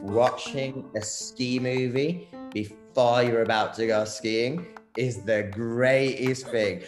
[0.00, 4.64] Watching a ski movie before you're about to go skiing
[4.96, 6.82] is the greatest thing.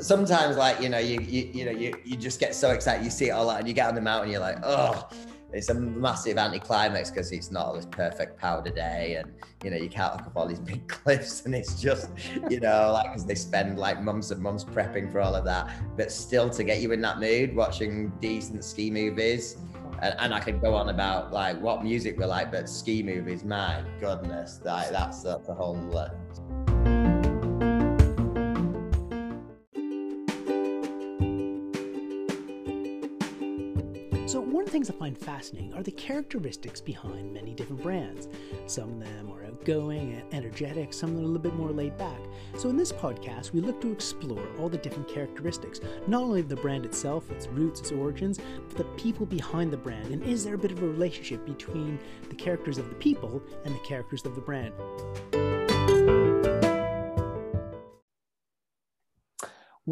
[0.00, 3.10] Sometimes, like you know, you you, you know, you, you just get so excited, you
[3.10, 5.06] see it all out, and you get on the mountain, you're like, oh,
[5.54, 9.32] it's a massive anticlimax because it's not this perfect powder day, and
[9.62, 12.10] you know, you can't look up all these big cliffs, and it's just,
[12.50, 15.70] you know, like because they spend like months and months prepping for all of that,
[15.96, 19.56] but still to get you in that mood, watching decent ski movies.
[20.02, 23.44] And, and I could go on about like what music we like, but ski movies,
[23.44, 25.76] my goodness, like that's, that's a whole.
[34.74, 38.26] Things I find fascinating are the characteristics behind many different brands.
[38.66, 41.70] Some of them are outgoing and energetic, some of them are a little bit more
[41.70, 42.18] laid back.
[42.58, 46.48] So, in this podcast, we look to explore all the different characteristics, not only of
[46.48, 50.08] the brand itself, its roots, its origins, but the people behind the brand.
[50.08, 51.96] And is there a bit of a relationship between
[52.28, 54.72] the characters of the people and the characters of the brand?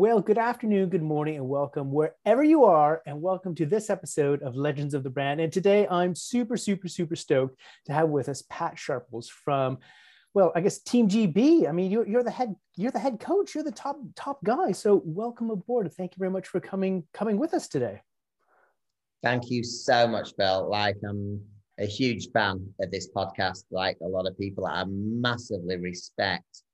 [0.02, 4.42] Well, good afternoon, good morning, and welcome wherever you are, and welcome to this episode
[4.42, 5.40] of Legends of the Brand.
[5.40, 9.78] And today I'm super, super, super stoked to have with us Pat Sharples from,
[10.34, 11.68] well, I guess Team GB.
[11.68, 14.72] I mean, you're, you're the head, you're the head coach, you're the top top guy.
[14.72, 15.92] So welcome aboard.
[15.92, 18.02] Thank you very much for coming coming with us today.
[19.22, 20.68] Thank you so much, Phil.
[20.68, 21.40] Like I'm
[21.78, 23.66] a huge fan of this podcast.
[23.70, 26.64] Like a lot of people, I massively respect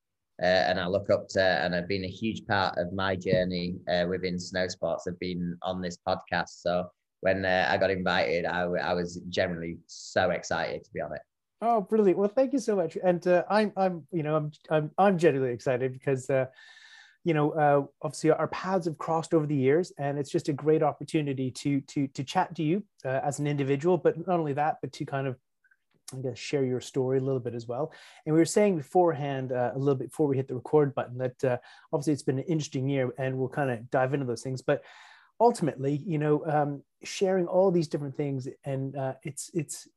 [0.42, 3.76] uh, and I look up to, and I've been a huge part of my journey
[3.90, 5.06] uh, within snow sports.
[5.08, 6.88] I've been on this podcast, so
[7.20, 11.22] when uh, I got invited, I, I was generally so excited to be on it.
[11.60, 12.18] Oh, brilliant!
[12.18, 15.52] Well, thank you so much, and uh, I'm, I'm, you know, I'm, I'm, I'm genuinely
[15.52, 16.46] excited because, uh,
[17.24, 20.52] you know, uh, obviously our paths have crossed over the years, and it's just a
[20.52, 24.76] great opportunity to, to, to chat to you as an individual, but not only that,
[24.80, 25.36] but to kind of
[26.16, 27.92] I guess share your story a little bit as well.
[28.24, 31.18] And we were saying beforehand, uh, a little bit before we hit the record button,
[31.18, 31.58] that uh,
[31.92, 34.62] obviously it's been an interesting year, and we'll kind of dive into those things.
[34.62, 34.82] But
[35.40, 39.88] ultimately, you know, um, sharing all these different things, and uh, it's it's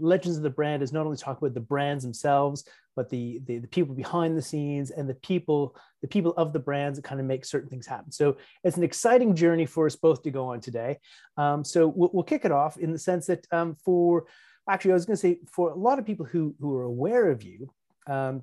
[0.00, 2.64] legends of the brand is not only talk about the brands themselves,
[2.96, 6.58] but the, the the people behind the scenes and the people the people of the
[6.58, 8.10] brands that kind of make certain things happen.
[8.10, 10.98] So it's an exciting journey for us both to go on today.
[11.36, 14.24] Um, so we'll, we'll kick it off in the sense that um, for
[14.68, 17.30] actually, I was going to say for a lot of people who who are aware
[17.30, 17.72] of you,
[18.06, 18.42] um,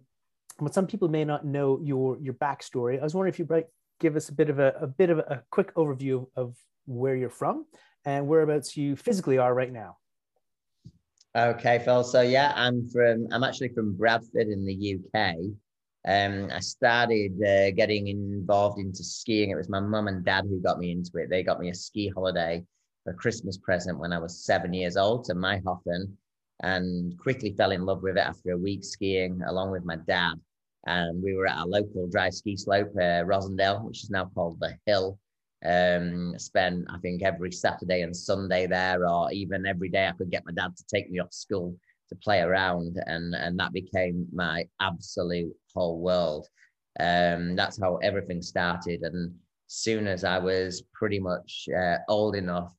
[0.60, 3.00] but some people may not know your your backstory.
[3.00, 3.68] I was wondering if you might
[4.00, 7.30] give us a bit of a, a bit of a, quick overview of where you're
[7.30, 7.66] from
[8.04, 9.98] and whereabouts you physically are right now.
[11.36, 12.04] Okay, Phil.
[12.04, 13.28] So yeah, I'm from.
[13.32, 15.36] I'm actually from Bradford in the UK.
[16.08, 19.50] Um, I started uh, getting involved into skiing.
[19.50, 21.30] It was my mum and dad who got me into it.
[21.30, 22.64] They got me a ski holiday
[23.08, 26.12] a Christmas present when I was seven years old to Mayrhofen
[26.64, 30.34] and quickly fell in love with it after a week skiing along with my dad.
[30.88, 34.60] And we were at our local dry ski slope, uh, Rossendale, which is now called
[34.60, 35.20] The Hill.
[35.66, 40.30] Um, spent, I think, every Saturday and Sunday there, or even every day I could
[40.30, 41.76] get my dad to take me off school
[42.10, 43.02] to play around.
[43.08, 46.48] And, and that became my absolute whole world.
[47.00, 49.02] Um, that's how everything started.
[49.02, 49.34] And
[49.68, 52.74] soon as I was pretty much uh, old enough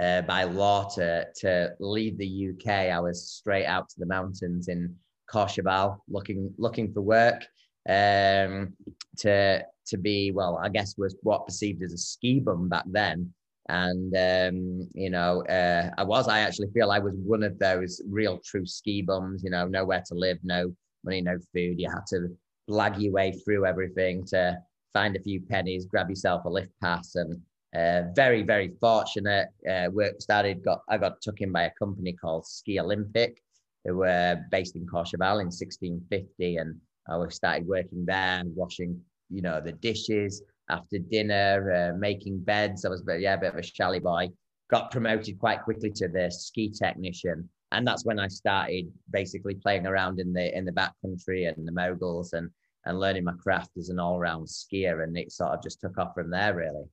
[0.00, 4.68] uh, by law to, to leave the UK, I was straight out to the mountains
[4.68, 4.94] in
[5.32, 7.42] Courchevel looking looking for work
[7.88, 8.74] um,
[9.18, 13.32] to to be well, I guess was what perceived as a ski bum back then.
[13.68, 16.28] And um, you know, uh, I was.
[16.28, 19.42] I actually feel I was one of those real true ski bums.
[19.44, 20.74] You know, nowhere to live, no
[21.04, 21.80] money, no food.
[21.80, 22.28] You had to
[22.68, 24.58] blag your way through everything to
[24.92, 27.40] find a few pennies, grab yourself a lift pass, and
[27.74, 29.48] uh, very, very fortunate.
[29.68, 30.62] Uh, work started.
[30.62, 33.42] Got I got took in by a company called Ski Olympic,
[33.84, 36.78] who were based in Courchevel in 1650, and
[37.08, 39.00] I was started working there, washing,
[39.30, 42.84] you know, the dishes after dinner, uh, making beds.
[42.84, 44.28] I was, but yeah, a bit of a chalet boy.
[44.70, 49.86] Got promoted quite quickly to the ski technician, and that's when I started basically playing
[49.86, 52.50] around in the in the backcountry and the moguls and
[52.84, 55.96] and learning my craft as an all round skier, and it sort of just took
[55.96, 56.84] off from there, really.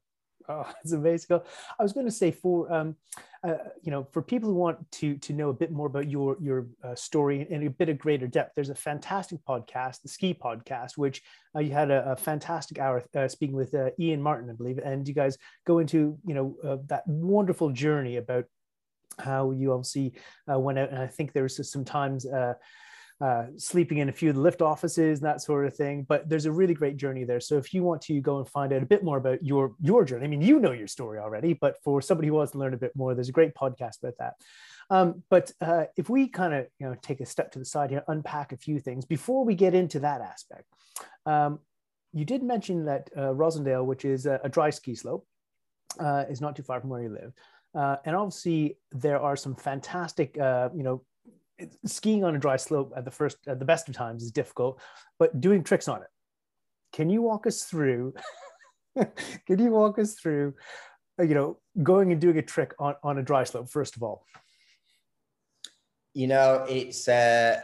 [0.47, 1.39] Oh, it's amazing.
[1.79, 2.95] I was going to say for um,
[3.43, 6.37] uh, you know for people who want to to know a bit more about your
[6.41, 10.33] your uh, story in a bit of greater depth, there's a fantastic podcast, the Ski
[10.33, 11.21] Podcast, which
[11.55, 14.79] uh, you had a, a fantastic hour uh, speaking with uh, Iain Martin, I believe,
[14.79, 18.45] and you guys go into you know uh, that wonderful journey about
[19.17, 20.13] how you obviously
[20.47, 22.25] went out, and I think there's some times
[23.21, 26.05] uh, sleeping in a few of the lift offices that sort of thing.
[26.07, 27.39] But there's a really great journey there.
[27.39, 30.05] So if you want to go and find out a bit more about your your
[30.05, 32.73] journey, I mean, you know your story already, but for somebody who wants to learn
[32.73, 34.33] a bit more, there's a great podcast about that.
[34.89, 37.89] Um, but uh, if we kind of you know take a step to the side
[37.89, 40.65] here, unpack a few things before we get into that aspect.
[41.25, 41.59] Um,
[42.13, 45.27] you did mention that uh, Rossendale, which is a, a dry ski slope,
[45.99, 47.33] uh, is not too far from where you live.
[47.75, 51.03] Uh, and obviously, there are some fantastic, uh, you know,
[51.85, 54.81] skiing on a dry slope at the first, at the best of times is difficult,
[55.17, 56.07] but doing tricks on it.
[56.93, 58.13] Can you walk us through?
[59.45, 60.53] can you walk us through,
[61.19, 64.03] uh, you know, going and doing a trick on, on a dry slope, first of
[64.03, 64.25] all?
[66.13, 67.61] You know, it's uh,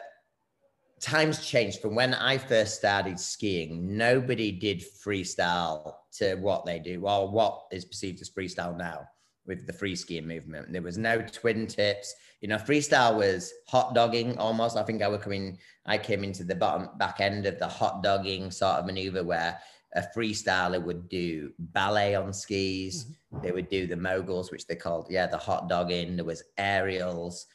[1.02, 3.98] times changed from when I first started skiing.
[3.98, 9.08] Nobody did freestyle to what they do, or what is perceived as freestyle now
[9.48, 10.72] with the free skiing movement.
[10.72, 12.16] There was no twin tips.
[12.42, 14.78] You know, freestyle was hot dogging almost.
[14.78, 18.04] I think I was coming, I came into the bottom back end of the hot
[18.04, 19.60] dogging sort of maneuver where
[19.96, 23.06] a freestyler would do ballet on skis.
[23.06, 23.46] Mm-hmm.
[23.46, 26.16] They would do the moguls, which they called, yeah, the hot dogging.
[26.16, 27.46] There was aerials,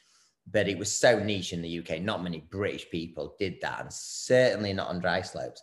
[0.49, 2.01] but it was so niche in the UK.
[2.01, 5.61] Not many British people did that, and certainly not on dry slopes.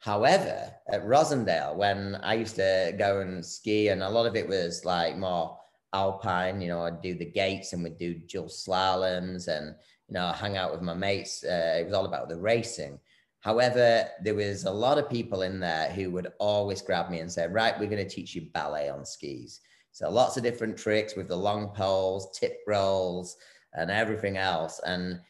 [0.00, 4.46] However, at Rossendale, when I used to go and ski, and a lot of it
[4.46, 5.58] was like more
[5.92, 6.60] alpine.
[6.60, 9.74] You know, I'd do the gates and we'd do dual slaloms and,
[10.08, 11.44] you know, hang out with my mates.
[11.44, 12.98] Uh, it was all about the racing.
[13.40, 17.30] However, there was a lot of people in there who would always grab me and
[17.30, 19.60] say, right, we're going to teach you ballet on skis.
[19.92, 23.36] So lots of different tricks with the long poles, tip rolls,
[23.74, 24.80] and everything else.
[24.84, 25.20] And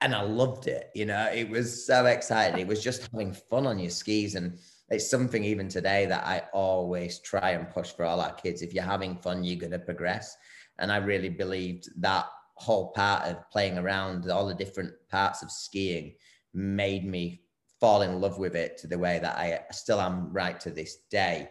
[0.00, 0.90] and I loved it.
[0.94, 2.58] You know, it was so exciting.
[2.58, 4.34] It was just having fun on your skis.
[4.34, 4.58] And
[4.90, 8.60] it's something even today that I always try and push for all our kids.
[8.60, 10.36] If you're having fun, you're going to progress.
[10.78, 15.50] And I really believed that whole part of playing around all the different parts of
[15.50, 16.14] skiing
[16.52, 17.42] made me
[17.78, 20.98] fall in love with it to the way that I still am right to this
[21.10, 21.48] day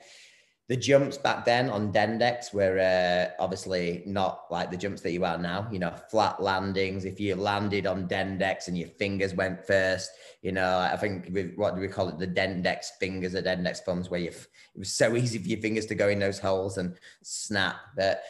[0.70, 5.26] the jumps back then on Dendix were uh, obviously not like the jumps that you
[5.26, 5.68] are now.
[5.72, 7.06] You know, flat landings.
[7.06, 10.12] If you landed on Dendix and your fingers went first,
[10.44, 12.20] you know, I think what do we call it?
[12.20, 15.88] The Dendix fingers, the Dendix thumbs, where you it was so easy for your fingers
[15.88, 17.78] to go in those holes and snap.
[17.98, 18.22] But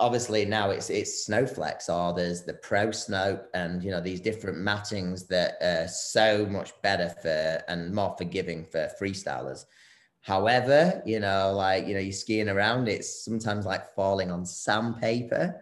[0.00, 5.28] obviously now it's it's Snowflex or there's the Proslope and you know these different mattings
[5.28, 9.66] that are so much better for and more forgiving for freestylers.
[10.24, 15.54] However, you know, like, you know, you're skiing around, it's sometimes like falling on sandpaper,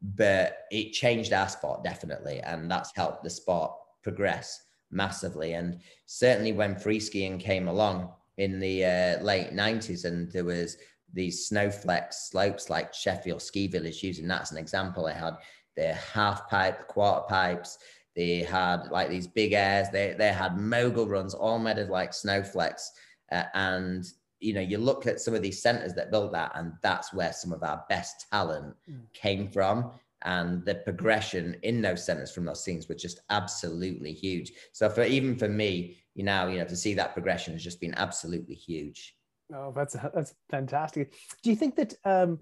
[0.00, 2.38] but it changed our sport definitely.
[2.38, 3.72] And that's helped the sport
[4.04, 5.54] progress massively.
[5.54, 10.76] And certainly when free skiing came along in the uh, late 90s and there was
[11.12, 15.38] these Snowflex slopes like Sheffield Ski Village, using that as an example, they had
[15.76, 17.78] their half pipe, the quarter pipes,
[18.14, 22.12] they had like these big airs, they, they had mogul runs all made of like
[22.12, 22.90] Snowflex
[23.34, 24.04] uh, and
[24.40, 27.32] you know, you look at some of these centers that built that, and that's where
[27.32, 29.00] some of our best talent mm.
[29.12, 29.90] came from.
[30.22, 34.52] And the progression in those centers from those scenes was just absolutely huge.
[34.72, 37.80] So for even for me, you know, you know, to see that progression has just
[37.80, 39.16] been absolutely huge.
[39.54, 41.14] Oh, that's that's fantastic.
[41.42, 42.40] Do you think that um,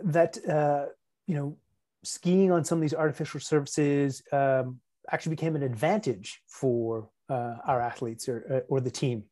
[0.00, 0.86] that uh,
[1.26, 1.56] you know
[2.04, 4.80] skiing on some of these artificial surfaces um,
[5.10, 9.24] actually became an advantage for uh, our athletes or uh, or the team?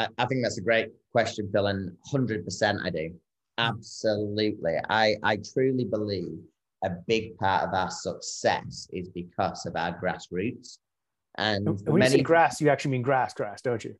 [0.00, 3.12] I, I think that's a great question, Phil, and 100% I do.
[3.58, 4.76] Absolutely.
[4.88, 6.38] I, I truly believe
[6.82, 10.78] a big part of our success is because of our grassroots.
[11.36, 13.94] And when many, you say grass, you actually mean grass, grass, don't you?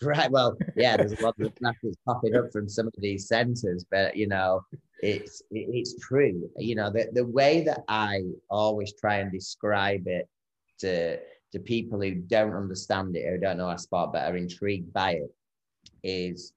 [0.00, 0.30] Right.
[0.30, 4.16] Well, yeah, there's a lot of grasses popping up from some of these centers, but
[4.16, 4.62] you know,
[5.02, 6.48] it's it's true.
[6.56, 10.28] You know, the, the way that I always try and describe it
[10.80, 11.18] to
[11.52, 15.12] to people who don't understand it or don't know our sport but are intrigued by
[15.12, 15.34] it
[16.02, 16.52] is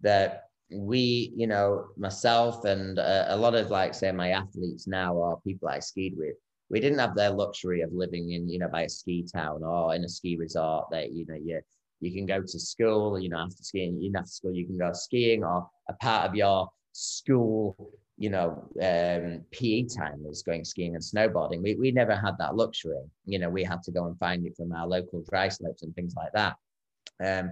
[0.00, 5.40] that we, you know, myself and a, lot of like, say, my athletes now or
[5.40, 6.36] people I skied with,
[6.68, 9.94] we didn't have their luxury of living in, you know, by a ski town or
[9.94, 11.60] in a ski resort that, you know, you,
[12.00, 14.78] you can go to school, you know, after skiing, you know, after school, you can
[14.78, 18.50] go skiing or a part of your school you know,
[18.82, 21.62] um, PE time was going skiing and snowboarding.
[21.62, 23.00] We, we never had that luxury.
[23.24, 25.94] You know, we had to go and find it from our local dry slopes and
[25.94, 26.56] things like that.
[27.24, 27.50] Um,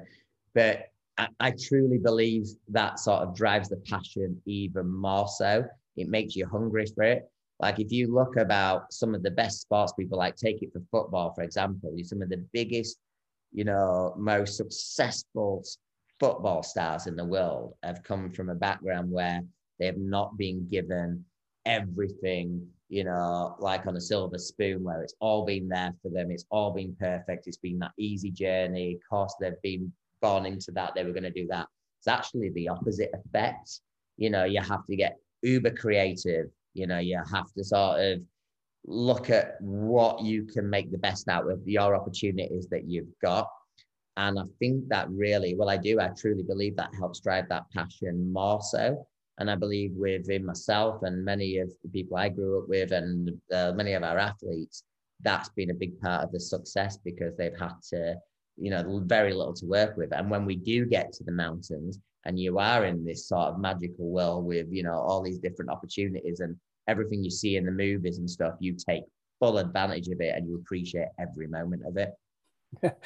[0.55, 5.65] but I, I truly believe that sort of drives the passion even more so.
[5.97, 7.23] It makes you hungry for it.
[7.61, 10.83] Like if you look about some of the best sports people, like take it for
[10.91, 12.99] football, for example, some of the biggest,
[13.53, 15.65] you know, most successful
[16.21, 19.41] football stars in the world have come from a background where
[19.79, 21.25] they have not been given
[21.67, 26.31] everything you know, like on a silver spoon where it's all been there for them.
[26.31, 27.47] It's all been perfect.
[27.47, 28.95] It's been that easy journey.
[28.95, 29.93] Of course, they've been
[30.23, 30.95] born into that.
[30.95, 31.67] They were going to do that.
[32.01, 33.81] It's actually the opposite effect.
[34.17, 36.47] You know, you have to get uber creative.
[36.73, 38.21] You know, you have to sort of
[38.87, 43.49] look at what you can make the best out of your opportunities that you've got.
[44.17, 47.71] And I think that really, well, I do, I truly believe that helps drive that
[47.71, 49.07] passion more so.
[49.39, 53.31] And I believe within myself and many of the people I grew up with and
[53.53, 54.83] uh, many of our athletes,
[55.21, 58.17] that's been a big part of the success because they've had to,
[58.57, 60.13] you know, very little to work with.
[60.13, 63.61] And when we do get to the mountains and you are in this sort of
[63.61, 66.57] magical world with, you know, all these different opportunities and
[66.89, 69.05] everything you see in the movies and stuff, you take
[69.39, 72.13] full advantage of it and you appreciate every moment of it.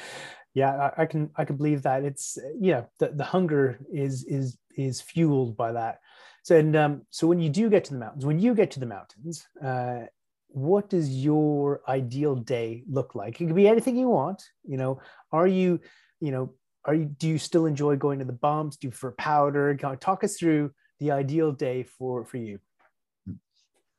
[0.54, 2.04] yeah, I, I can I can believe that.
[2.04, 6.00] It's yeah, the, the hunger is is is fueled by that.
[6.42, 8.80] So and um, so when you do get to the mountains, when you get to
[8.80, 10.06] the mountains, uh,
[10.48, 13.40] what does your ideal day look like?
[13.40, 14.42] It could be anything you want.
[14.64, 15.80] You know, are you,
[16.20, 16.52] you know,
[16.84, 18.76] are you do you still enjoy going to the bumps?
[18.76, 19.74] Do you for powder?
[20.00, 22.58] Talk us through the ideal day for for you.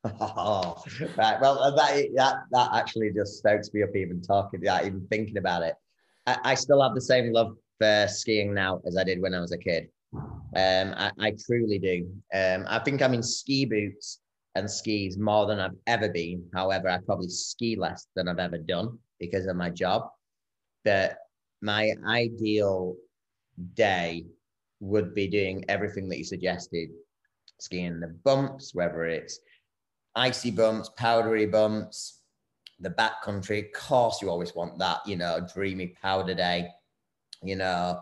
[0.04, 0.84] Oh,
[1.18, 1.40] right.
[1.40, 5.64] Well, that, that that actually just stokes me up even talking, yeah, even thinking about
[5.64, 5.76] it.
[6.28, 9.40] I, I still have the same love for skiing now as I did when I
[9.40, 9.88] was a kid.
[10.16, 12.10] Um, I, I truly do.
[12.34, 14.20] Um, I think I'm in ski boots
[14.56, 16.46] and skis more than I've ever been.
[16.54, 20.10] However, I probably ski less than I've ever done because of my job.
[20.86, 21.18] But
[21.62, 22.96] my ideal
[23.74, 24.26] day
[24.80, 26.90] would be doing everything that you suggested
[27.60, 29.40] skiing the bumps, whether it's
[30.16, 32.20] icy bumps, powdery bumps,
[32.80, 33.66] the backcountry.
[33.66, 36.68] Of course, you always want that, you know, dreamy powder day,
[37.42, 38.02] you know,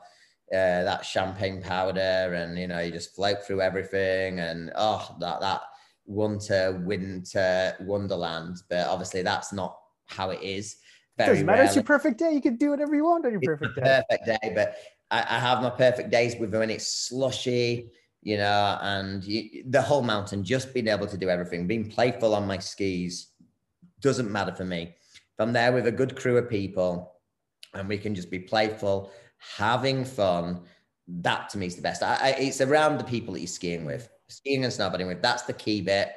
[0.54, 5.42] uh, that champagne powder, and you know, you just float through everything, and oh, that
[5.42, 5.62] that
[6.06, 8.58] winter winter wonderland.
[8.70, 9.78] But obviously, that's not
[10.08, 10.78] how it is.
[11.18, 11.56] Very it doesn't matter.
[11.58, 11.68] Rarely.
[11.68, 12.34] It's your perfect day.
[12.34, 14.04] You can do whatever you want on your perfect day.
[14.10, 14.76] Perfect day, but
[15.10, 17.92] I, I have my perfect days with when it's slushy
[18.22, 22.36] you know, and you, the whole mountain, just being able to do everything, being playful
[22.36, 23.28] on my skis
[24.00, 24.96] doesn't matter for me.
[25.14, 27.16] If I'm there with a good crew of people
[27.74, 29.12] and we can just be playful,
[29.58, 30.62] having fun,
[31.08, 32.04] that to me is the best.
[32.04, 35.22] I, I, it's around the people that you're skiing with, skiing and snowboarding with.
[35.22, 36.14] That's the key bit.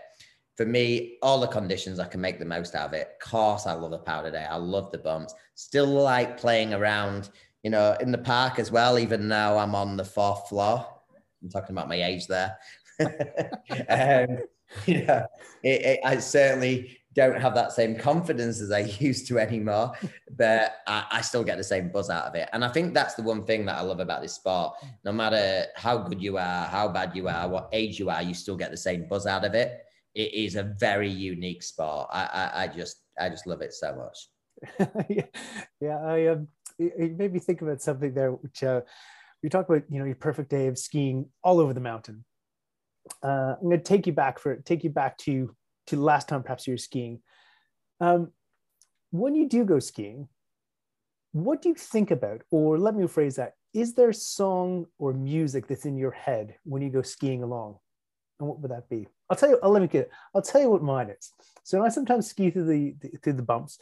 [0.57, 3.17] For me, all the conditions, I can make the most out of it.
[3.21, 4.47] Of course, I love a powder day.
[4.49, 5.35] I love the bumps.
[5.57, 7.31] Still like playing around,
[7.65, 10.87] you know, in the park as well, even though I'm on the fourth floor
[11.45, 12.57] I'm talking about my age there.
[13.01, 14.39] um,
[14.89, 15.27] know,
[15.63, 19.93] it, it, I certainly don't have that same confidence as I used to anymore,
[20.37, 22.49] but I, I, still get the same buzz out of it.
[22.53, 24.75] And I think that's the one thing that I love about this sport.
[25.05, 28.35] No matter how good you are, how bad you are, what age you are, you
[28.35, 29.85] still get the same buzz out of it.
[30.15, 32.09] It is a very unique sport.
[32.13, 34.89] I, I, I just, I just love it so much.
[35.09, 35.27] yeah,
[35.81, 38.83] yeah, I um, it, made me think about something there, which uh,
[39.45, 42.25] you talk about you know your perfect day of skiing all over the mountain
[43.23, 45.55] uh, i'm going to take you back for take you back to
[45.87, 47.21] to last time perhaps you were skiing
[48.01, 48.31] um,
[49.11, 50.29] when you do go skiing
[51.33, 55.67] what do you think about or let me rephrase that is there song or music
[55.67, 57.77] that's in your head when you go skiing along
[58.39, 60.71] and what would that be i'll tell you i'll let me get i'll tell you
[60.71, 61.33] what mine is
[61.65, 63.79] so I sometimes ski through the, the, through the bumps,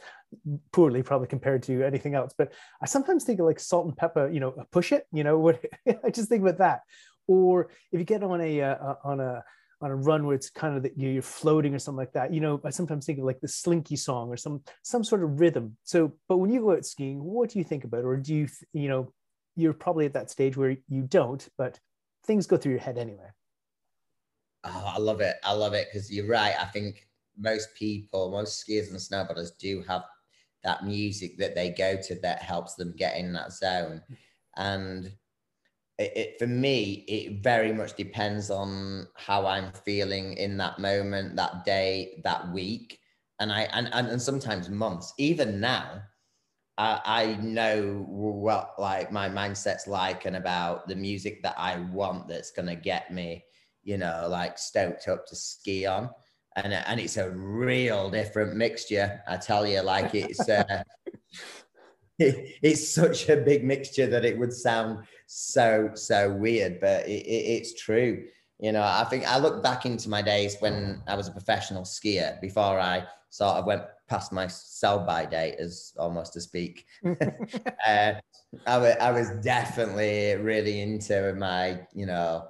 [0.71, 2.33] poorly probably compared to anything else.
[2.35, 4.33] But I sometimes think of like Salt-N-Pepa.
[4.33, 5.05] you know, push it.
[5.11, 5.63] You know, what
[6.03, 6.81] I just think about that.
[7.27, 9.43] Or if you get on a uh, on a
[9.83, 12.33] on a run where it's kind of that you're floating or something like that.
[12.33, 15.39] You know, I sometimes think of like the slinky song or some some sort of
[15.39, 15.77] rhythm.
[15.83, 18.47] So, but when you go out skiing, what do you think about, or do you
[18.71, 19.11] you know,
[19.55, 21.79] you're probably at that stage where you don't, but
[22.25, 23.27] things go through your head anyway.
[24.63, 25.35] Oh, I love it.
[25.43, 26.55] I love it because you're right.
[26.57, 27.05] I think
[27.37, 30.03] most people, most skiers and snowboarders do have
[30.63, 34.01] that music that they go to that helps them get in that zone.
[34.09, 34.17] Mm.
[34.55, 35.11] And
[35.97, 41.35] it, it, for me, it very much depends on how I'm feeling in that moment,
[41.35, 42.99] that day, that week.
[43.39, 45.13] And I and, and, and sometimes months.
[45.17, 46.01] Even now,
[46.77, 52.27] I, I know what like my mindset's like and about the music that I want
[52.27, 53.43] that's gonna get me,
[53.83, 56.09] you know, like stoked up to ski on
[56.55, 59.21] and and it's a real different mixture.
[59.27, 60.83] I tell you, like it's uh,
[62.19, 65.05] it, it's such a big mixture that it would sound
[65.35, 68.25] so so weird, but it, it, it's true.
[68.59, 71.83] You know, I think I look back into my days when I was a professional
[71.83, 76.85] skier before I sort of went past my sell by date, as almost to speak.
[77.05, 78.13] uh,
[78.67, 82.47] I, I was definitely really into my, you know,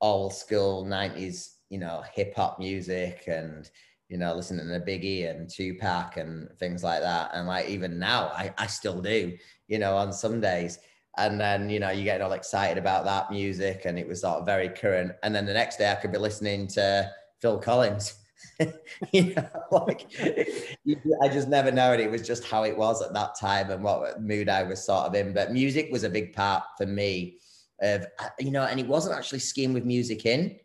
[0.00, 3.68] old school 90s you know hip hop music and
[4.08, 7.30] you know, listening to Biggie and Tupac and things like that.
[7.34, 9.36] And like even now, I, I still do,
[9.68, 10.78] you know, on some days.
[11.18, 14.38] And then, you know, you get all excited about that music and it was sort
[14.38, 15.12] of very current.
[15.22, 17.10] And then the next day I could be listening to
[17.40, 18.14] Phil Collins.
[19.12, 22.00] you know, like I just never know it.
[22.00, 25.06] It was just how it was at that time and what mood I was sort
[25.06, 25.32] of in.
[25.32, 27.38] But music was a big part for me
[27.80, 28.06] of,
[28.38, 30.56] you know, and it wasn't actually skiing with music in,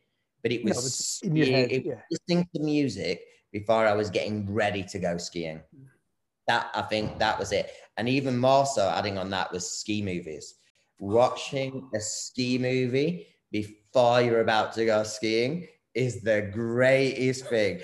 [0.43, 1.93] but it was, no, in your head, yeah.
[2.11, 5.57] listening to music before I was getting ready to go skiing.
[5.57, 5.85] Mm.
[6.47, 7.71] That I think that was it.
[7.97, 10.55] And even more so, adding on that was ski movies.
[10.99, 17.81] Watching a ski movie before you're about to go skiing is the greatest thing.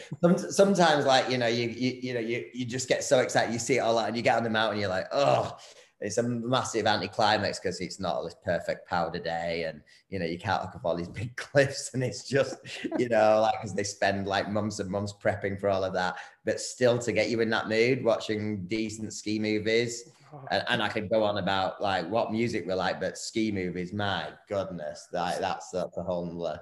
[0.50, 3.60] Sometimes, like you know, you you, you know, you, you just get so excited, you
[3.60, 5.56] see it all out, and you get on the mountain, you're like, oh,
[6.02, 10.38] it's a massive anticlimax because it's not this perfect powder day and you know you
[10.38, 12.56] can't look up all these big cliffs and it's just
[12.98, 16.18] you know like because they spend like months and months prepping for all of that
[16.46, 20.44] but still to get you in that mood watching decent ski movies oh.
[20.52, 23.94] and, and, I could go on about like what music we like, but ski movies,
[23.94, 26.58] my goodness, that, that's that's a whole story.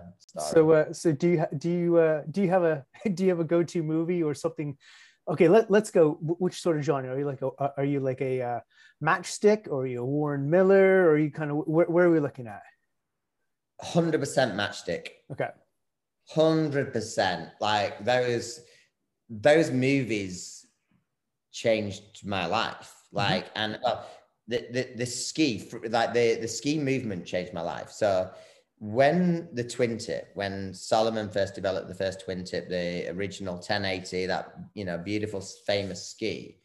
[0.51, 3.39] So, uh, so do you do you uh, do you have a do you have
[3.39, 4.77] a go to movie or something
[5.29, 6.17] okay let, let's go.
[6.21, 7.13] Which sort of genre?
[7.13, 8.59] Are you like a, are you like a uh,
[9.03, 11.05] matchstick or are you a warren miller?
[11.05, 12.61] Or are you kind of where, where are we looking at?
[13.83, 14.19] 100%
[14.55, 15.09] matchstick.
[15.31, 15.49] Okay.
[16.35, 18.61] 100% like those
[19.29, 20.65] those movies
[21.51, 22.93] changed my life.
[23.07, 23.17] Mm-hmm.
[23.17, 23.73] like mm-hmm.
[23.73, 23.79] and
[24.49, 27.89] the, the the ski like the the ski movement changed my life.
[27.89, 28.29] So
[28.79, 34.27] when the twin tip, when Salomon first developed the first twin tip, the original 1080,
[34.27, 36.57] that you know beautiful famous ski,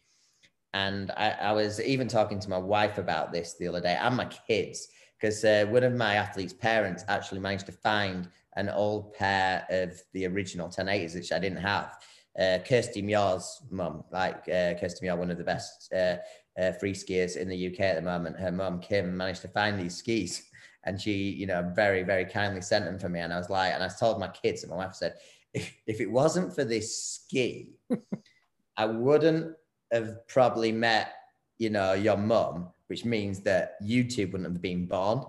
[0.73, 4.15] and I, I was even talking to my wife about this the other day and
[4.15, 4.87] my kids
[5.19, 8.27] because uh, one of my athletes' parents actually managed to find
[8.57, 11.97] an old pair of the original 1080s, which I didn't have.
[12.37, 16.17] Uh, Kirsty Muir's mum, like uh, Kirsty Muir, one of the best uh,
[16.59, 19.79] uh, free skiers in the UK at the moment, her mum Kim managed to find
[19.79, 20.43] these skis
[20.85, 23.19] and she, you know, very, very kindly sent them for me.
[23.19, 25.15] And I was like, and I told my kids, and my wife said,
[25.53, 27.69] if, if it wasn't for this ski,
[28.77, 29.55] I wouldn't
[29.91, 31.13] have probably met,
[31.57, 35.23] you know, your mum, which means that YouTube wouldn't have been born.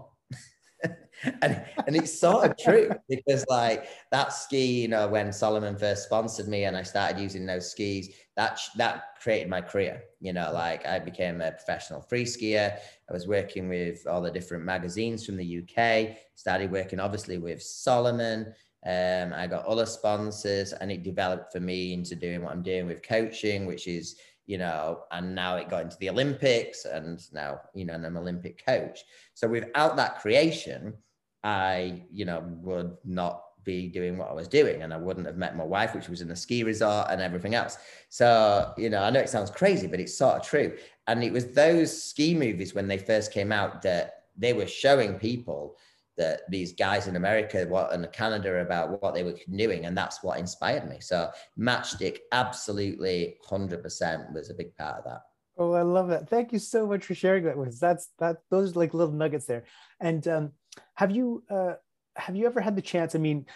[1.43, 6.05] And, and it's sort of true because like that ski, you know, when Salomon first
[6.05, 10.03] sponsored me and I started using those skis, that that created my career.
[10.21, 12.77] You know, like I became a professional free skier.
[13.09, 16.17] I was working with all the different magazines from the UK.
[16.35, 18.55] Started working obviously with Salomon.
[18.87, 22.87] Um, I got other sponsors, and it developed for me into doing what I'm doing
[22.87, 27.61] with coaching, which is you know, and now it got into the Olympics, and now
[27.75, 29.01] you know, I'm an Olympic coach.
[29.35, 30.95] So without that creation,
[31.43, 35.37] I you know would not be doing what I was doing and I wouldn't have
[35.37, 37.79] met my wife, which was in a ski resort and everything else.
[38.11, 40.77] So, you know, I know it sounds crazy, but it's sort of true.
[41.07, 45.19] And it was those ski movies when they first came out that they were showing
[45.19, 45.77] people
[46.17, 49.87] that these guys in America what in Canada about what they were doing.
[49.87, 50.99] And that's what inspired me.
[51.01, 55.23] So Matchstick absolutely 100% was a big part of that.
[55.57, 56.29] Oh, I love that.
[56.29, 57.79] Thank you so much for sharing that with us.
[57.79, 59.65] That's that those are like little nuggets there.
[60.01, 60.53] And um,
[60.95, 61.75] have you uh,
[62.17, 63.15] have you ever had the chance?
[63.15, 63.47] I mean,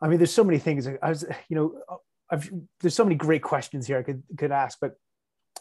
[0.00, 0.86] I mean, there's so many things.
[0.86, 1.98] I was, you know,
[2.30, 4.96] I've, there's so many great questions here I could could ask, but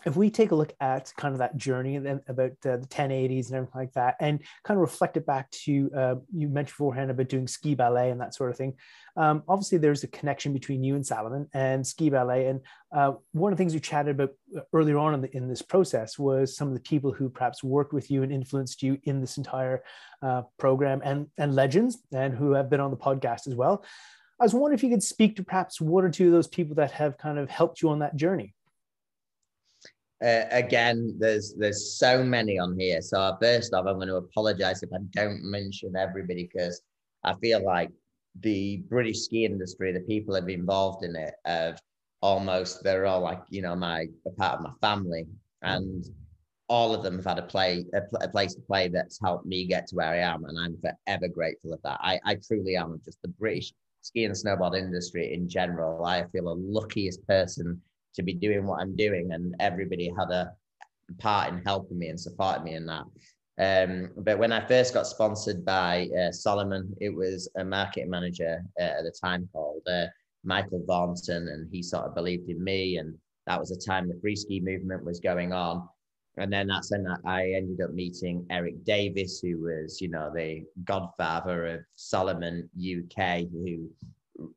[0.06, 3.48] if we take a look at kind of that journey and about uh, the 1080s
[3.48, 7.12] and everything like that, and kind of reflect it back to uh, you mentioned beforehand
[7.12, 8.74] about doing ski ballet and that sort of thing.
[9.16, 12.48] Um, obviously, there's a connection between you and Salomon and ski ballet.
[12.48, 12.62] And
[12.92, 15.62] uh, one of the things you chatted about uh, earlier on in, the, in, this
[15.62, 19.22] process was some of the people who perhaps worked with you and influenced you in
[19.22, 19.84] this entire
[20.22, 23.84] uh, program, and and legends, and who have been on the podcast as well.
[24.39, 26.76] I was wondering if you could speak to perhaps one or two of those people
[26.76, 28.56] that have kind of helped you on that journey
[30.23, 33.02] uh, again, there's there's so many on here.
[33.02, 36.82] So first off, I'm going to apologize if I don't mention everybody because
[37.23, 37.89] I feel like
[38.39, 41.80] the British ski industry, the people that have involved in it, have
[42.21, 45.26] almost they're all like you know my a part of my family,
[45.62, 46.06] and
[46.69, 49.65] all of them have had a play a, a, place to play that's helped me
[49.65, 51.99] get to where I am, and I'm forever grateful of that.
[52.02, 53.02] I, I truly am.
[53.04, 57.82] Just the British ski and snowboard industry in general, I feel the luckiest person
[58.15, 60.54] to be doing what I'm doing, and everybody had a
[61.19, 63.06] part in helping me and supporting me in that.
[63.60, 68.63] Um, but when I first got sponsored by uh, Salomon, it was a marketing manager
[68.80, 70.06] uh, at the time called uh,
[70.43, 72.97] Michael Vaughnton, and he sort of believed in me.
[72.97, 75.88] And that was the time the free ski movement was going on.
[76.38, 80.63] And then that's when I ended up meeting Eric Davis, who was, you know, the
[80.84, 83.88] godfather of Salomon UK, who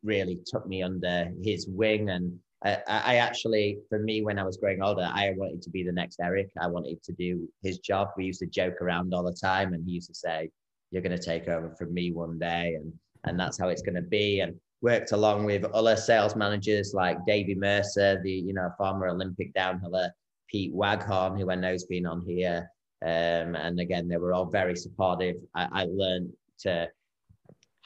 [0.02, 4.56] really took me under his wing and I, I actually, for me, when I was
[4.56, 6.48] growing older, I wanted to be the next Eric.
[6.60, 8.08] I wanted to do his job.
[8.16, 10.50] We used to joke around all the time, and he used to say,
[10.90, 12.92] "You're going to take over from me one day," and
[13.24, 14.40] and that's how it's going to be.
[14.40, 19.52] And worked along with other sales managers like Davey Mercer, the you know former Olympic
[19.54, 20.10] downhiller,
[20.48, 22.70] Pete Waghorn, who I know's been on here,
[23.02, 25.36] um, and again they were all very supportive.
[25.54, 26.88] I, I learned to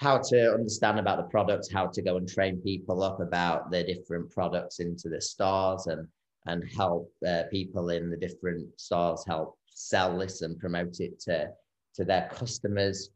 [0.00, 3.84] how to understand about the products, how to go and train people up about the
[3.84, 6.08] different products into the stores and
[6.46, 11.50] and help uh, people in the different stores help sell this and promote it to
[11.94, 13.10] to their customers.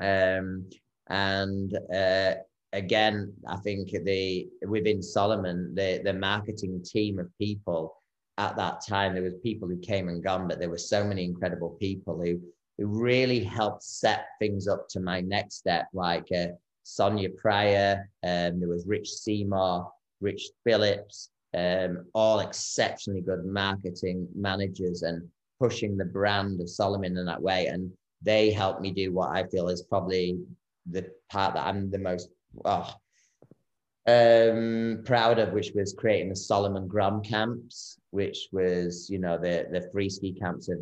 [0.00, 0.70] Um,
[1.08, 2.36] and uh,
[2.72, 7.94] again, I think the within Salomon, the the marketing team of people
[8.38, 11.24] at that time, there was people who came and gone, but there were so many
[11.24, 12.40] incredible people who
[12.78, 16.48] it really helped set things up to my next step, like uh,
[16.82, 25.02] Sonia Pryor, um, there was Rich Seymour, Rich Phillips, um, all exceptionally good marketing managers
[25.02, 25.26] and
[25.58, 27.66] pushing the brand of Salomon in that way.
[27.66, 27.90] And
[28.22, 30.38] they helped me do what I feel is probably
[30.90, 32.28] the part that I'm the most
[32.64, 32.94] oh,
[34.06, 39.66] um, proud of, which was creating the Salomon Grom camps, which was, you know, the,
[39.72, 40.78] the free ski camps of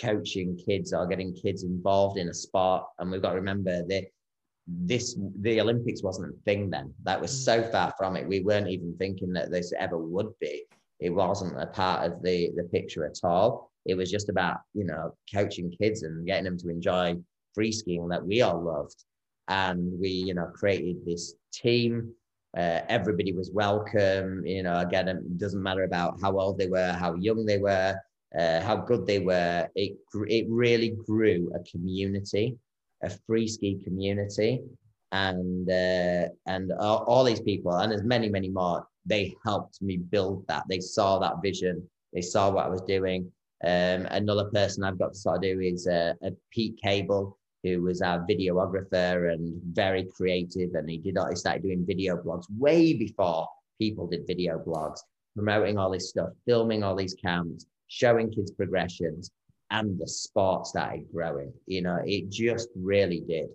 [0.00, 2.84] coaching kids or getting kids involved in a sport.
[2.98, 4.04] And we've got to remember that
[4.66, 6.92] this the Olympics wasn't a thing then.
[7.04, 7.72] That was so mm.
[7.72, 8.28] far from it.
[8.28, 10.64] We weren't even thinking that this ever would be.
[11.00, 13.70] It wasn't a part of the the picture at all.
[13.86, 17.16] It was just about you know coaching kids and getting them to enjoy
[17.54, 19.04] free skiing that we all loved.
[19.48, 22.12] And we you know created this team.
[22.56, 24.44] Uh, everybody was welcome.
[24.44, 27.94] You know, again, it doesn't matter about how old they were, how young they were
[28.36, 29.68] uh, how good they were.
[29.74, 32.56] It it really grew a community,
[33.02, 34.60] a free ski community,
[35.12, 38.86] and uh, and all, all, these people and there's many many more.
[39.06, 40.64] They helped me build that.
[40.68, 41.88] They saw that vision.
[42.12, 43.30] They saw what I was doing.
[43.64, 46.12] Um, another person I've got to sort of do is uh,
[46.52, 51.16] Pete Cable, who was our videographer and very creative, and he did.
[51.30, 54.98] He started doing video blogs way before people did video blogs,
[55.34, 59.30] promoting all this stuff, filming all these camps, showing kids progressions,
[59.70, 61.52] and the sport started growing.
[61.66, 63.48] You know, it just really did.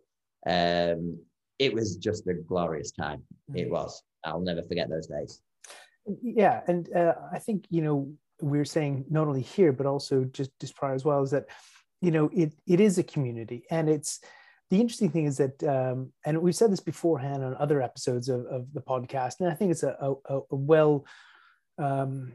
[0.45, 1.17] Um,
[1.59, 3.23] it was just a glorious time.
[3.53, 4.01] It was.
[4.23, 5.41] I'll never forget those days.
[6.21, 10.51] Yeah, and uh, I think you know we're saying not only here but also just
[10.59, 11.45] just prior as well is that
[12.01, 14.19] you know it it is a community and it's
[14.69, 18.45] the interesting thing is that um, and we've said this beforehand on other episodes of,
[18.47, 21.05] of the podcast and i think it's a, a, a well
[21.77, 22.33] um,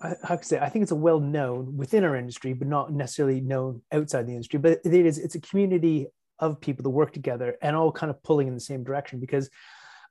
[0.00, 0.58] how can I say?
[0.58, 4.32] I think it's a well known within our industry, but not necessarily known outside the
[4.32, 4.58] industry.
[4.58, 6.06] But it is it's a community
[6.38, 9.48] of people that work together and all kind of pulling in the same direction because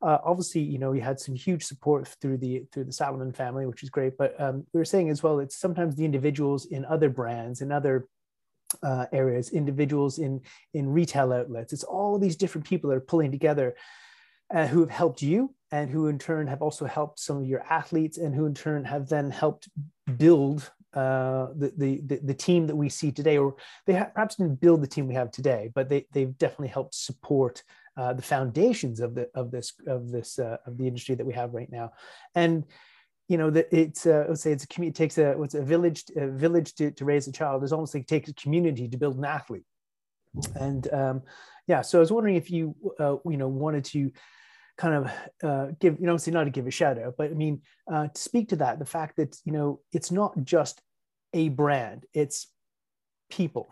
[0.02, 3.66] uh, obviously you know we had some huge support through the through the Salomon family,
[3.66, 4.18] which is great.
[4.18, 7.72] But um, we were saying as well, it's sometimes the individuals in other brands and
[7.72, 8.08] other
[8.84, 10.42] uh, areas, individuals in
[10.74, 11.74] in retail outlets.
[11.74, 13.76] It's all these different people that are pulling together
[14.54, 17.62] uh, who have helped you and who in turn have also helped some of your
[17.70, 19.68] athletes and who in turn have then helped
[20.18, 24.62] build uh, the, the, the, team that we see today, or they ha- perhaps didn't
[24.62, 27.62] build the team we have today, but they, they've definitely helped support
[27.98, 31.34] uh, the foundations of the of this of this uh, of the industry that we
[31.34, 31.92] have right now,
[32.34, 32.64] and
[33.28, 35.62] you know that it's uh, let's say it's a community it takes a what's a
[35.62, 37.62] village a village to, to raise a child.
[37.62, 39.66] It's almost like it takes a community to build an athlete,
[40.56, 41.22] and um,
[41.68, 41.82] yeah.
[41.82, 44.12] So I was wondering if you uh, you know wanted to
[44.78, 45.12] kind of
[45.44, 47.62] uh, give, you know, obviously not to give a shout out, but I mean,
[47.92, 50.82] uh, to speak to that, the fact that, you know, it's not just
[51.34, 52.48] a brand, it's
[53.30, 53.70] people.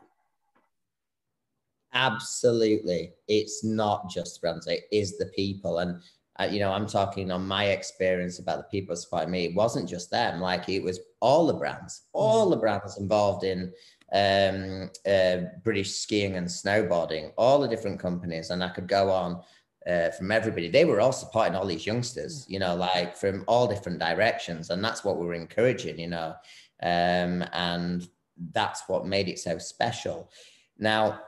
[1.93, 3.13] Absolutely.
[3.27, 5.79] It's not just brands, it is the people.
[5.79, 6.01] And,
[6.39, 9.45] uh, you know, I'm talking on my experience about the people supporting me.
[9.45, 13.71] It wasn't just them, like it was all the brands, all the brands involved in
[14.13, 18.49] um, uh, British skiing and snowboarding, all the different companies.
[18.49, 19.41] And I could go on
[19.87, 20.69] uh, from everybody.
[20.69, 24.83] They were all supporting all these youngsters, you know, like from all different directions, and
[24.83, 26.35] that's what we are encouraging, you know,
[26.81, 28.07] um, and
[28.51, 30.29] that's what made it so special.
[30.77, 31.21] Now,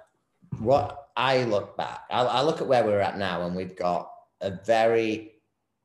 [0.59, 4.11] what I look back, I, I look at where we're at now, and we've got
[4.41, 5.33] a very,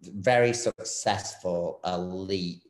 [0.02, 2.62] very successful elite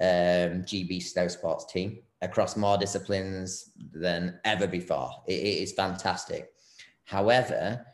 [0.00, 5.10] um, GB snow sports team across more disciplines than ever before.
[5.26, 6.52] it, it is fantastic.
[7.04, 7.84] However,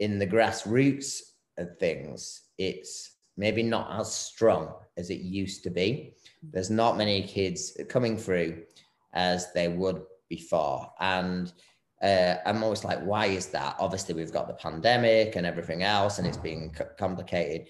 [0.00, 1.20] in the grassroots
[1.58, 6.14] of things, it's maybe not as strong as it used to be.
[6.42, 8.62] There's not many kids coming through
[9.12, 10.92] as they would before.
[11.00, 11.52] And
[12.02, 13.76] uh, I'm always like, why is that?
[13.78, 17.68] Obviously, we've got the pandemic and everything else, and it's being complicated.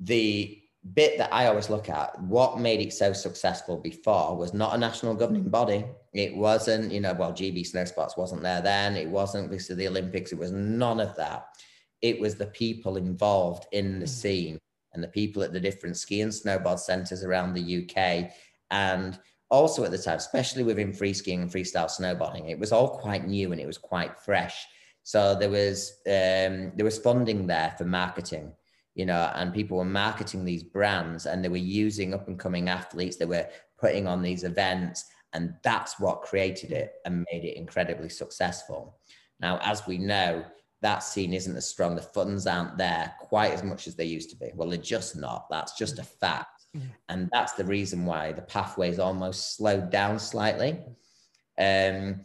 [0.00, 0.62] The
[0.94, 4.78] bit that I always look at, what made it so successful before was not a
[4.78, 5.84] national governing body.
[6.12, 8.96] It wasn't, you know, well, GB Snow Sports wasn't there then.
[8.96, 10.32] It wasn't because of the Olympics.
[10.32, 11.48] It was none of that.
[12.02, 14.08] It was the people involved in the mm.
[14.08, 14.58] scene
[14.92, 18.32] and the people at the different ski and snowboard centres around the UK.
[18.70, 19.18] And
[19.50, 23.26] also at the time, especially within free skiing and freestyle snowboarding, it was all quite
[23.26, 24.66] new and it was quite fresh.
[25.02, 28.52] So there was um, there was funding there for marketing
[28.98, 32.68] you know, and people were marketing these brands and they were using up and coming
[32.68, 33.46] athletes, they were
[33.78, 38.98] putting on these events, and that's what created it and made it incredibly successful.
[39.38, 40.44] Now, as we know,
[40.82, 41.94] that scene isn't as strong.
[41.94, 44.50] The funds aren't there quite as much as they used to be.
[44.56, 45.46] Well, they're just not.
[45.48, 46.66] That's just a fact.
[47.08, 50.78] And that's the reason why the pathways almost slowed down slightly.
[51.58, 52.22] Um,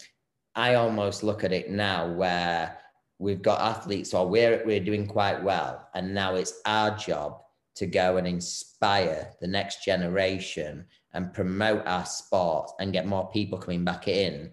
[0.56, 2.78] I almost look at it now where
[3.24, 5.88] we've got athletes or we're, we're doing quite well.
[5.96, 7.40] And now it's our job
[7.76, 13.58] to go and inspire the next generation and promote our sport and get more people
[13.58, 14.52] coming back in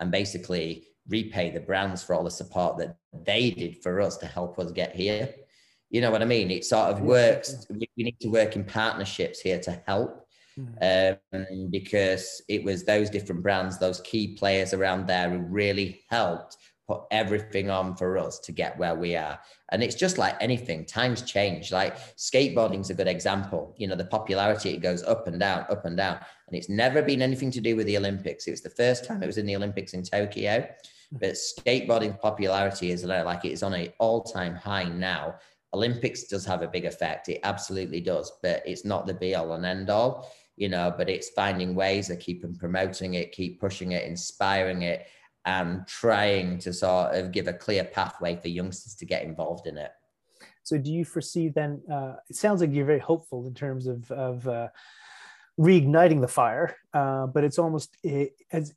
[0.00, 4.26] and basically repay the brands for all the support that they did for us to
[4.26, 5.32] help us get here.
[5.90, 6.50] You know what I mean?
[6.50, 7.66] It sort of works.
[7.70, 10.26] We need to work in partnerships here to help.
[10.56, 11.16] Hmm.
[11.32, 16.56] Um, because it was those different brands, those key players around there who really helped
[16.88, 19.38] put everything on for us to get where we are.
[19.70, 21.70] And it's just like anything, times change.
[21.70, 23.74] Like skateboarding's a good example.
[23.76, 26.18] You know, the popularity, it goes up and down, up and down.
[26.46, 28.46] And it's never been anything to do with the Olympics.
[28.46, 30.66] It was the first time it was in the Olympics in Tokyo.
[31.12, 35.34] But skateboarding popularity is like it's on an all-time high now.
[35.74, 37.28] Olympics does have a big effect.
[37.28, 41.10] It absolutely does, but it's not the be all and end all, you know, but
[41.10, 45.06] it's finding ways of keeping promoting it, keep pushing it, inspiring it,
[45.44, 49.78] and trying to sort of give a clear pathway for youngsters to get involved in
[49.78, 49.90] it.
[50.62, 51.82] So, do you foresee then?
[51.90, 54.68] Uh, it sounds like you're very hopeful in terms of of uh,
[55.58, 58.74] reigniting the fire, uh, but it's almost it, as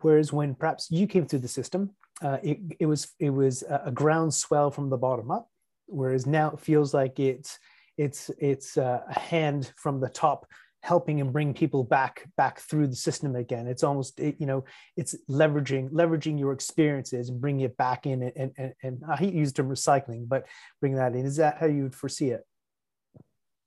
[0.00, 1.90] whereas when perhaps you came through the system,
[2.22, 5.48] uh, it it was it was a groundswell from the bottom up,
[5.86, 7.58] whereas now it feels like it's
[7.96, 10.46] it's it's uh, a hand from the top
[10.82, 14.64] helping and bring people back back through the system again it's almost you know
[14.96, 19.32] it's leveraging leveraging your experiences and bringing it back in and and, and i hate
[19.32, 20.46] to use the term recycling but
[20.80, 22.44] bring that in is that how you would foresee it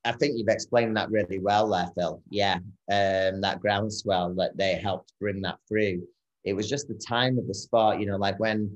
[0.04, 2.24] I think you've explained that really well there, Phil.
[2.32, 2.56] Yeah,
[2.91, 6.08] um, that groundswell that they helped bring that through.
[6.43, 8.76] It was just the time of the sport, you know, like when,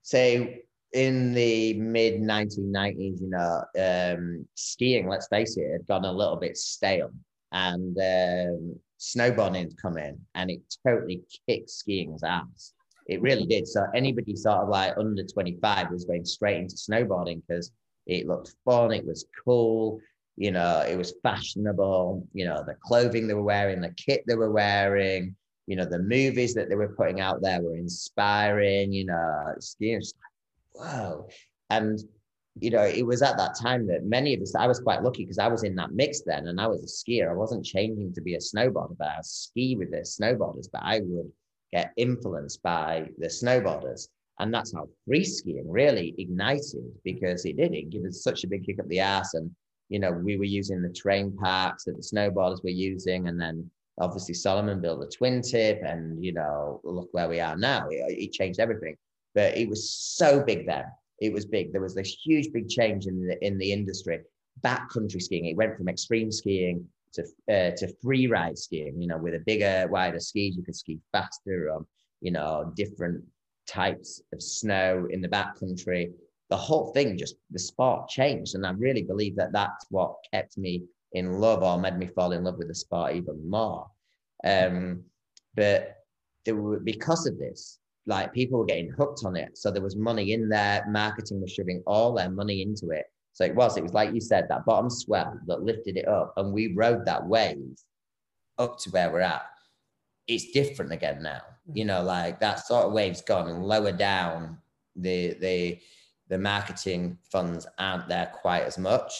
[0.00, 0.62] say,
[0.94, 6.36] in the mid 1990s, you know, um, skiing, let's face it, had gone a little
[6.36, 7.10] bit stale
[7.52, 12.72] and um, snowboarding come in and it totally kicked skiing's ass.
[13.06, 13.68] It really did.
[13.68, 17.70] So anybody sort of like under 25 was going straight into snowboarding because
[18.06, 20.00] it looked fun, it was cool,
[20.36, 24.34] you know, it was fashionable, you know, the clothing they were wearing, the kit they
[24.34, 25.34] were wearing,
[25.66, 30.00] you know, the movies that they were putting out there were inspiring, you know, skiing,
[30.00, 31.28] like, whoa.
[31.70, 31.98] And
[32.60, 35.24] you know, it was at that time that many of us, I was quite lucky
[35.24, 37.30] because I was in that mix then and I was a skier.
[37.30, 41.00] I wasn't changing to be a snowboarder, but I ski with the snowboarders, but I
[41.04, 41.30] would
[41.72, 44.08] get influenced by the snowboarders.
[44.38, 47.74] And that's how free skiing really ignited because it did.
[47.74, 49.34] It gave us such a big kick up the ass.
[49.34, 49.50] And,
[49.90, 53.28] you know, we were using the terrain parks that the snowboarders were using.
[53.28, 57.56] And then obviously Salomon built a twin tip and, you know, look where we are
[57.56, 57.88] now.
[57.90, 58.96] It, it changed everything.
[59.34, 60.84] But it was so big then
[61.20, 61.72] it was big.
[61.72, 64.20] There was this huge, big change in the in the industry.
[64.64, 69.00] Backcountry skiing, it went from extreme skiing to uh, to free ride skiing.
[69.00, 71.86] You know, with a bigger, wider skis, you could ski faster on
[72.20, 73.22] you know different
[73.66, 76.12] types of snow in the backcountry.
[76.48, 80.56] The whole thing just the sport changed, and I really believe that that's what kept
[80.56, 83.86] me in love or made me fall in love with the sport even more.
[84.44, 85.04] Um,
[85.54, 85.96] but
[86.44, 89.58] there were, because of this, like people were getting hooked on it.
[89.58, 90.84] So there was money in there.
[90.88, 93.06] Marketing was shoving all their money into it.
[93.32, 96.32] So it was, it was like you said, that bottom swell that lifted it up.
[96.36, 97.76] And we rode that wave
[98.58, 99.42] up to where we're at.
[100.26, 101.42] It's different again now.
[101.74, 101.88] You mm.
[101.88, 104.58] know, like that sort of wave's gone and lower down.
[104.96, 105.78] The the
[106.28, 109.12] the marketing funds aren't there quite as much.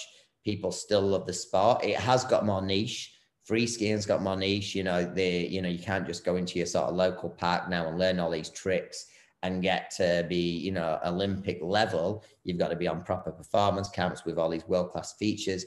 [0.44, 1.84] People still love the sport.
[1.84, 3.15] It has got more niche
[3.46, 4.74] free skiing's got more niche.
[4.74, 7.68] You know, the you know you can't just go into your sort of local park
[7.70, 9.06] now and learn all these tricks
[9.42, 12.24] and get to be you know Olympic level.
[12.44, 15.64] You've got to be on proper performance camps with all these world class features.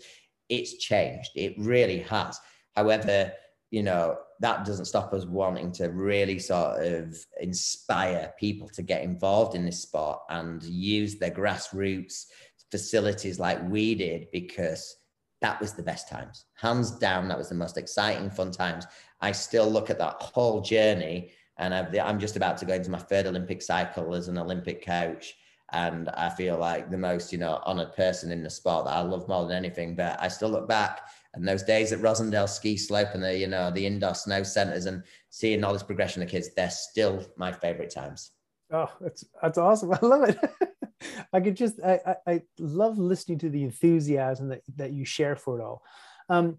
[0.49, 1.31] It's changed.
[1.35, 2.39] It really has.
[2.75, 3.31] However,
[3.71, 9.03] you know that doesn't stop us wanting to really sort of inspire people to get
[9.03, 12.25] involved in this sport and use their grassroots
[12.71, 14.95] facilities like we did because
[15.41, 16.45] that was the best times.
[16.55, 18.85] Hands down, that was the most exciting, fun times.
[19.21, 22.91] I still look at that whole journey, and i am just about to go into
[22.91, 25.35] my third Olympic cycle as an Olympic coach.
[25.71, 29.01] And I feel like the most, you know, honored person in the sport that I
[29.01, 29.95] love more than anything.
[29.95, 31.01] But I still look back
[31.33, 34.85] and those days at Rossendale ski slope and the, you know, the indoor snow centers
[34.85, 38.31] and seeing all this progression of kids, they're still my favorite times.
[38.71, 39.93] Oh, that's that's awesome.
[40.01, 40.37] I love it.
[41.33, 45.35] I could just I, I, I love listening to the enthusiasm that, that you share
[45.35, 45.83] for it all.
[46.29, 46.57] Um,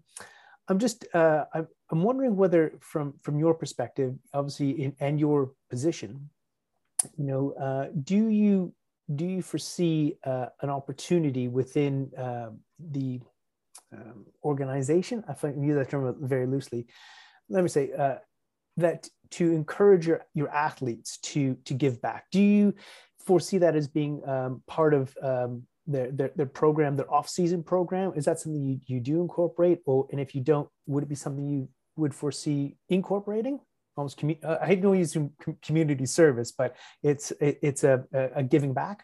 [0.67, 5.51] I'm just uh, I'm, I'm wondering whether from from your perspective, obviously in and your
[5.69, 6.29] position,
[7.17, 8.73] you know, uh, do you
[9.15, 12.49] do you foresee uh, an opportunity within uh,
[12.79, 13.19] the
[13.93, 15.23] um, organization?
[15.27, 16.87] I use that term very loosely.
[17.49, 18.15] Let me say uh,
[18.77, 22.25] that to encourage your, your athletes to to give back.
[22.31, 22.73] Do you
[23.25, 27.63] foresee that as being um, part of um, their, their, their program, their off season
[27.63, 28.13] program?
[28.15, 31.15] Is that something you, you do incorporate, or and if you don't, would it be
[31.15, 33.59] something you would foresee incorporating?
[33.97, 35.17] Almost, commu- uh, I hate to use
[35.61, 39.03] community service, but it's it, it's a, a, giving back.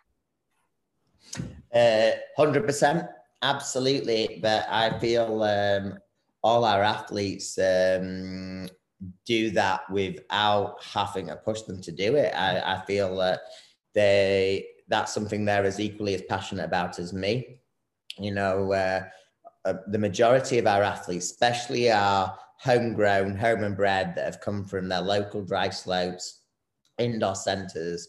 [1.73, 3.05] Uh, hundred percent,
[3.41, 4.39] absolutely.
[4.41, 5.97] But I feel um,
[6.41, 8.69] all our athletes um,
[9.25, 12.33] do that without having to push them to do it.
[12.33, 13.41] I, I feel that
[13.97, 17.57] they that's something they're as equally as passionate about as me.
[18.19, 19.03] You know, uh,
[19.65, 24.63] uh, the majority of our athletes, especially our homegrown, home and bred that have come
[24.65, 26.43] from their local dry slopes,
[26.99, 28.07] indoor centres,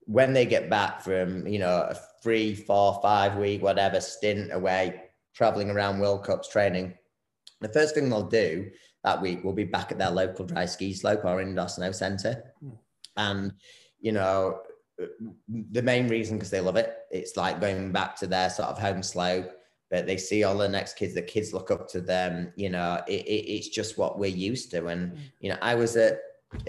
[0.00, 5.00] when they get back from, you know, a three, four, five week, whatever stint away,
[5.34, 6.92] traveling around World Cups training,
[7.60, 8.68] the first thing they'll do
[9.04, 12.42] that week will be back at their local dry ski slope or indoor snow centre.
[12.62, 12.78] Mm.
[13.16, 13.52] And,
[14.00, 14.60] you know,
[15.48, 16.96] the main reason because they love it.
[17.10, 19.50] It's like going back to their sort of home slope,
[19.90, 21.14] but they see all the next kids.
[21.14, 22.52] The kids look up to them.
[22.56, 24.86] You know, it, it, it's just what we're used to.
[24.86, 25.18] And mm.
[25.40, 26.18] you know, I was at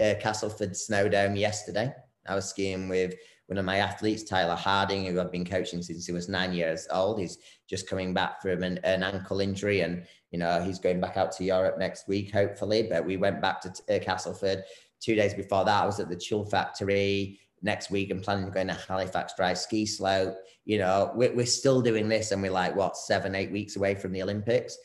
[0.00, 1.92] uh, Castleford Snowdome yesterday.
[2.26, 3.14] I was skiing with
[3.46, 6.86] one of my athletes, Tyler Harding, who I've been coaching since he was nine years
[6.90, 7.20] old.
[7.20, 11.16] He's just coming back from an, an ankle injury, and you know he's going back
[11.16, 12.86] out to Europe next week, hopefully.
[12.88, 14.64] But we went back to uh, Castleford
[15.00, 15.82] two days before that.
[15.82, 19.54] I was at the Chill Factore next week and planning to go to Halifax Dry
[19.54, 20.36] Ski Slope.
[20.64, 23.94] You know, we're, we're still doing this and we're like, what, seven, eight weeks away
[23.94, 24.76] from the Olympics.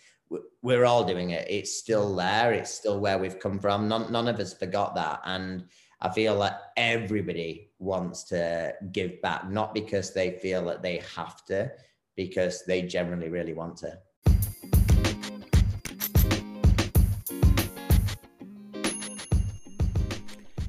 [0.62, 1.48] We're all doing it.
[1.50, 2.54] It's still there.
[2.54, 3.88] It's still where we've come from.
[3.88, 5.22] None, none of us forgot that.
[5.26, 5.66] And
[6.02, 11.44] I feel like everybody wants to give back, not because they feel that they have
[11.46, 11.72] to,
[12.16, 13.98] because they generally really want to.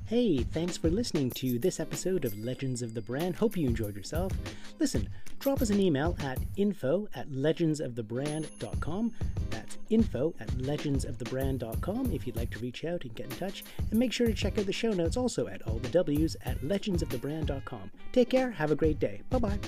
[0.08, 3.36] Hey, thanks for listening to this episode of Legends of the Brand.
[3.36, 4.32] Hope you enjoyed yourself.
[4.78, 5.06] Listen,
[5.38, 9.12] drop us an email at info at legendsofthebrand.com.
[9.50, 13.64] That's info at legendsofthebrand.com if you'd like to reach out and get in touch.
[13.90, 16.58] And make sure to check out the show notes also at all the W's at
[16.62, 17.90] legendsofthebrand.com.
[18.12, 19.20] Take care, have a great day.
[19.28, 19.58] Bye bye.